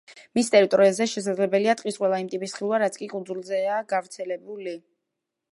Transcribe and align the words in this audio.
მის 0.37 0.47
ტერიტორიაზე 0.53 1.05
შესაძლებელია 1.11 1.75
ტყის 1.81 2.01
ყველა 2.03 2.21
იმ 2.25 2.31
ტიპის 2.33 2.57
ხილვა, 2.57 2.81
რაც 2.85 2.99
კი 3.03 3.13
კუნძულზეა 3.15 3.79
გავრცელებული. 3.95 4.79